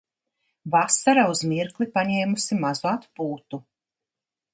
[0.75, 3.61] Vasara uz mirkli paņēmusi mazu atpūtu.